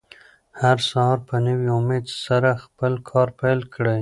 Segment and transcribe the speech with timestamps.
[0.61, 3.99] هر سهار په نوي امېد سره خپل کار پیل کړئ.